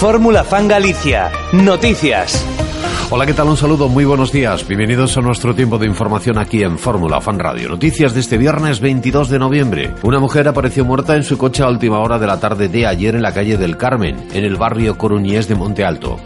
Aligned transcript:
Fórmula 0.00 0.44
Fan 0.44 0.66
Galicia. 0.66 1.30
Noticias. 1.52 2.42
Hola, 3.10 3.26
¿qué 3.26 3.34
tal? 3.34 3.48
Un 3.48 3.58
saludo, 3.58 3.86
muy 3.86 4.06
buenos 4.06 4.32
días. 4.32 4.66
Bienvenidos 4.66 5.18
a 5.18 5.20
nuestro 5.20 5.54
tiempo 5.54 5.76
de 5.76 5.86
información 5.86 6.38
aquí 6.38 6.62
en 6.62 6.78
Fórmula 6.78 7.20
Fan 7.20 7.38
Radio. 7.38 7.68
Noticias 7.68 8.14
de 8.14 8.20
este 8.20 8.38
viernes 8.38 8.80
22 8.80 9.28
de 9.28 9.38
noviembre. 9.38 9.94
Una 10.02 10.18
mujer 10.18 10.48
apareció 10.48 10.86
muerta 10.86 11.16
en 11.16 11.22
su 11.22 11.36
coche 11.36 11.62
a 11.62 11.68
última 11.68 11.98
hora 11.98 12.18
de 12.18 12.26
la 12.26 12.40
tarde 12.40 12.70
de 12.70 12.86
ayer 12.86 13.14
en 13.14 13.20
la 13.20 13.34
calle 13.34 13.58
del 13.58 13.76
Carmen, 13.76 14.26
en 14.32 14.42
el 14.42 14.56
barrio 14.56 14.96
coruñés 14.96 15.48
de 15.48 15.54
Monte 15.54 15.84
Alto. 15.84 16.18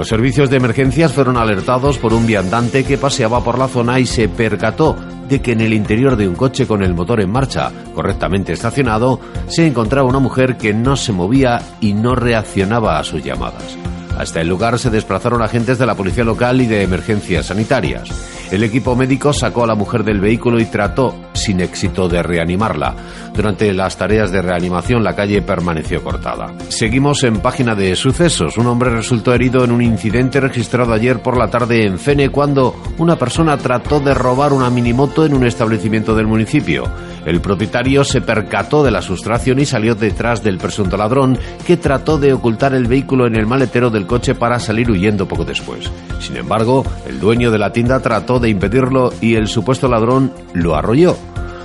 Los 0.00 0.08
servicios 0.08 0.48
de 0.48 0.56
emergencias 0.56 1.12
fueron 1.12 1.36
alertados 1.36 1.98
por 1.98 2.14
un 2.14 2.26
viandante 2.26 2.84
que 2.84 2.96
paseaba 2.96 3.44
por 3.44 3.58
la 3.58 3.68
zona 3.68 4.00
y 4.00 4.06
se 4.06 4.30
percató 4.30 4.96
de 5.28 5.42
que 5.42 5.52
en 5.52 5.60
el 5.60 5.74
interior 5.74 6.16
de 6.16 6.26
un 6.26 6.36
coche 6.36 6.66
con 6.66 6.82
el 6.82 6.94
motor 6.94 7.20
en 7.20 7.30
marcha, 7.30 7.70
correctamente 7.94 8.54
estacionado, 8.54 9.20
se 9.46 9.66
encontraba 9.66 10.08
una 10.08 10.18
mujer 10.18 10.56
que 10.56 10.72
no 10.72 10.96
se 10.96 11.12
movía 11.12 11.60
y 11.82 11.92
no 11.92 12.14
reaccionaba 12.14 12.98
a 12.98 13.04
sus 13.04 13.22
llamadas. 13.22 13.76
Hasta 14.18 14.40
el 14.40 14.48
lugar 14.48 14.78
se 14.78 14.88
desplazaron 14.88 15.42
agentes 15.42 15.78
de 15.78 15.84
la 15.84 15.94
policía 15.94 16.24
local 16.24 16.62
y 16.62 16.66
de 16.66 16.82
emergencias 16.82 17.44
sanitarias. 17.44 18.08
El 18.50 18.64
equipo 18.64 18.96
médico 18.96 19.32
sacó 19.32 19.62
a 19.62 19.66
la 19.68 19.76
mujer 19.76 20.02
del 20.02 20.20
vehículo 20.20 20.60
y 20.60 20.64
trató, 20.64 21.14
sin 21.34 21.60
éxito, 21.60 22.08
de 22.08 22.20
reanimarla. 22.20 22.94
Durante 23.32 23.72
las 23.72 23.96
tareas 23.96 24.32
de 24.32 24.42
reanimación 24.42 25.04
la 25.04 25.14
calle 25.14 25.40
permaneció 25.40 26.02
cortada. 26.02 26.52
Seguimos 26.68 27.22
en 27.22 27.38
página 27.38 27.76
de 27.76 27.94
sucesos. 27.94 28.58
Un 28.58 28.66
hombre 28.66 28.90
resultó 28.90 29.32
herido 29.32 29.64
en 29.64 29.70
un 29.70 29.82
incidente 29.82 30.40
registrado 30.40 30.92
ayer 30.92 31.22
por 31.22 31.38
la 31.38 31.48
tarde 31.48 31.86
en 31.86 31.98
Fene 31.98 32.30
cuando 32.30 32.74
una 32.98 33.16
persona 33.16 33.56
trató 33.56 34.00
de 34.00 34.14
robar 34.14 34.52
una 34.52 34.68
minimoto 34.68 35.24
en 35.24 35.34
un 35.34 35.46
establecimiento 35.46 36.16
del 36.16 36.26
municipio. 36.26 36.84
El 37.26 37.40
propietario 37.40 38.04
se 38.04 38.20
percató 38.20 38.82
de 38.82 38.90
la 38.90 39.02
sustracción 39.02 39.58
y 39.60 39.66
salió 39.66 39.94
detrás 39.94 40.42
del 40.42 40.58
presunto 40.58 40.96
ladrón 40.96 41.38
que 41.66 41.76
trató 41.76 42.18
de 42.18 42.32
ocultar 42.32 42.74
el 42.74 42.86
vehículo 42.86 43.26
en 43.26 43.36
el 43.36 43.46
maletero 43.46 43.90
del 43.90 44.06
coche 44.06 44.34
para 44.34 44.58
salir 44.58 44.90
huyendo 44.90 45.28
poco 45.28 45.44
después. 45.44 45.90
Sin 46.20 46.36
embargo, 46.36 46.84
el 47.06 47.20
dueño 47.20 47.50
de 47.50 47.58
la 47.58 47.72
tienda 47.72 48.00
trató 48.00 48.40
de 48.40 48.48
impedirlo 48.48 49.12
y 49.20 49.34
el 49.34 49.48
supuesto 49.48 49.88
ladrón 49.88 50.32
lo 50.54 50.74
arrolló. 50.74 51.16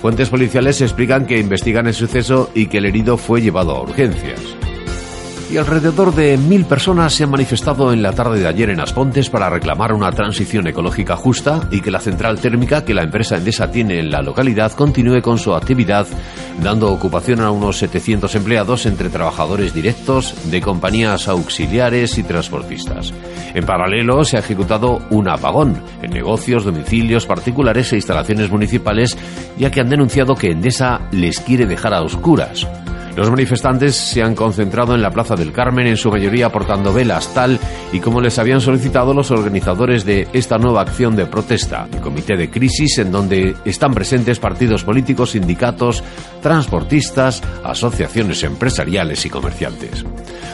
Fuentes 0.00 0.28
policiales 0.28 0.80
explican 0.82 1.26
que 1.26 1.38
investigan 1.38 1.86
el 1.86 1.94
suceso 1.94 2.50
y 2.54 2.66
que 2.66 2.78
el 2.78 2.86
herido 2.86 3.16
fue 3.16 3.40
llevado 3.40 3.74
a 3.74 3.82
urgencias. 3.82 4.40
Y 5.48 5.58
alrededor 5.58 6.12
de 6.12 6.36
mil 6.36 6.64
personas 6.64 7.14
se 7.14 7.22
han 7.22 7.30
manifestado 7.30 7.92
en 7.92 8.02
la 8.02 8.12
tarde 8.12 8.40
de 8.40 8.48
ayer 8.48 8.68
en 8.70 8.80
Aspontes 8.80 9.30
para 9.30 9.48
reclamar 9.48 9.92
una 9.92 10.10
transición 10.10 10.66
ecológica 10.66 11.16
justa 11.16 11.68
y 11.70 11.80
que 11.80 11.92
la 11.92 12.00
central 12.00 12.40
térmica 12.40 12.84
que 12.84 12.94
la 12.94 13.04
empresa 13.04 13.36
Endesa 13.36 13.70
tiene 13.70 14.00
en 14.00 14.10
la 14.10 14.22
localidad 14.22 14.72
continúe 14.72 15.22
con 15.22 15.38
su 15.38 15.54
actividad, 15.54 16.08
dando 16.62 16.92
ocupación 16.92 17.40
a 17.42 17.52
unos 17.52 17.78
700 17.78 18.34
empleados 18.34 18.86
entre 18.86 19.08
trabajadores 19.08 19.72
directos 19.72 20.34
de 20.50 20.60
compañías 20.60 21.28
auxiliares 21.28 22.18
y 22.18 22.24
transportistas. 22.24 23.14
En 23.54 23.64
paralelo, 23.64 24.24
se 24.24 24.36
ha 24.36 24.40
ejecutado 24.40 25.00
un 25.10 25.28
apagón 25.28 25.80
en 26.02 26.10
negocios, 26.10 26.64
domicilios 26.64 27.24
particulares 27.24 27.92
e 27.92 27.96
instalaciones 27.96 28.50
municipales, 28.50 29.16
ya 29.56 29.70
que 29.70 29.80
han 29.80 29.88
denunciado 29.88 30.34
que 30.34 30.50
Endesa 30.50 31.02
les 31.12 31.38
quiere 31.38 31.66
dejar 31.66 31.94
a 31.94 32.02
oscuras. 32.02 32.66
Los 33.16 33.30
manifestantes 33.30 33.96
se 33.96 34.22
han 34.22 34.34
concentrado 34.34 34.94
en 34.94 35.00
la 35.00 35.10
Plaza 35.10 35.34
del 35.36 35.50
Carmen, 35.50 35.86
en 35.86 35.96
su 35.96 36.10
mayoría 36.10 36.50
portando 36.50 36.92
velas, 36.92 37.32
tal 37.32 37.58
y 37.90 37.98
como 38.00 38.20
les 38.20 38.38
habían 38.38 38.60
solicitado 38.60 39.14
los 39.14 39.30
organizadores 39.30 40.04
de 40.04 40.28
esta 40.34 40.58
nueva 40.58 40.82
acción 40.82 41.16
de 41.16 41.24
protesta, 41.24 41.88
el 41.90 42.00
Comité 42.02 42.36
de 42.36 42.50
Crisis, 42.50 42.98
en 42.98 43.10
donde 43.10 43.56
están 43.64 43.94
presentes 43.94 44.38
partidos 44.38 44.84
políticos, 44.84 45.30
sindicatos, 45.30 46.04
transportistas, 46.42 47.42
asociaciones 47.64 48.42
empresariales 48.42 49.24
y 49.24 49.30
comerciantes. 49.30 50.04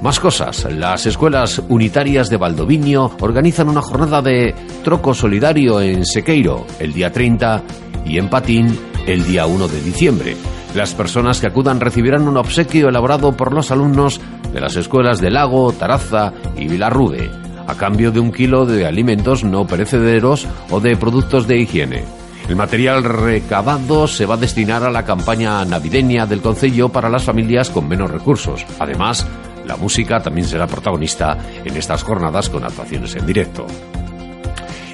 Más 0.00 0.18
cosas, 0.18 0.66
las 0.72 1.04
escuelas 1.04 1.60
unitarias 1.68 2.30
de 2.30 2.38
Valdoviño 2.38 3.16
organizan 3.20 3.68
una 3.68 3.82
jornada 3.82 4.22
de 4.22 4.54
troco 4.82 5.12
solidario 5.12 5.82
en 5.82 6.06
Sequeiro 6.06 6.66
el 6.78 6.94
día 6.94 7.12
30 7.12 7.62
y 8.06 8.16
en 8.16 8.30
Patín 8.30 8.78
el 9.06 9.26
día 9.26 9.44
1 9.44 9.68
de 9.68 9.80
diciembre. 9.82 10.55
Las 10.76 10.92
personas 10.92 11.40
que 11.40 11.46
acudan 11.46 11.80
recibirán 11.80 12.28
un 12.28 12.36
obsequio 12.36 12.90
elaborado 12.90 13.32
por 13.32 13.54
los 13.54 13.70
alumnos 13.70 14.20
de 14.52 14.60
las 14.60 14.76
escuelas 14.76 15.22
de 15.22 15.30
Lago, 15.30 15.72
Taraza 15.72 16.34
y 16.54 16.68
Vilarrude, 16.68 17.30
a 17.66 17.74
cambio 17.76 18.12
de 18.12 18.20
un 18.20 18.30
kilo 18.30 18.66
de 18.66 18.84
alimentos 18.84 19.42
no 19.42 19.66
perecederos 19.66 20.46
o 20.68 20.78
de 20.78 20.94
productos 20.98 21.46
de 21.46 21.56
higiene. 21.56 22.04
El 22.46 22.56
material 22.56 23.04
recabado 23.04 24.06
se 24.06 24.26
va 24.26 24.34
a 24.34 24.36
destinar 24.36 24.84
a 24.84 24.90
la 24.90 25.06
campaña 25.06 25.64
navideña 25.64 26.26
del 26.26 26.42
Concello 26.42 26.90
para 26.90 27.08
las 27.08 27.24
familias 27.24 27.70
con 27.70 27.88
menos 27.88 28.10
recursos. 28.10 28.66
Además, 28.78 29.26
la 29.64 29.78
música 29.78 30.20
también 30.20 30.46
será 30.46 30.66
protagonista 30.66 31.38
en 31.64 31.74
estas 31.74 32.02
jornadas 32.02 32.50
con 32.50 32.62
actuaciones 32.62 33.16
en 33.16 33.24
directo. 33.24 33.66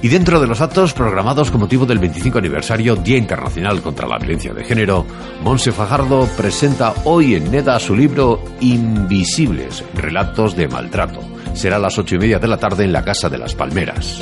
Y 0.00 0.08
dentro 0.08 0.40
de 0.40 0.46
los 0.46 0.60
actos 0.60 0.92
programados 0.92 1.50
con 1.50 1.60
motivo 1.60 1.84
del 1.84 1.98
25 1.98 2.38
aniversario 2.38 2.94
Día 2.94 3.16
Internacional 3.16 3.82
contra 3.82 4.06
la 4.06 4.18
Violencia 4.18 4.54
de 4.54 4.64
Género, 4.64 5.04
Monse 5.42 5.72
Fajardo 5.72 6.28
presenta 6.36 6.94
hoy 7.04 7.34
en 7.34 7.50
NEDA 7.50 7.80
su 7.80 7.96
libro 7.96 8.44
Invisibles, 8.60 9.84
Relatos 9.94 10.54
de 10.54 10.68
Maltrato. 10.68 11.20
Será 11.54 11.76
a 11.76 11.80
las 11.80 11.98
ocho 11.98 12.14
y 12.14 12.18
media 12.18 12.38
de 12.38 12.46
la 12.46 12.58
tarde 12.58 12.84
en 12.84 12.92
la 12.92 13.04
Casa 13.04 13.28
de 13.28 13.38
las 13.38 13.56
Palmeras. 13.56 14.20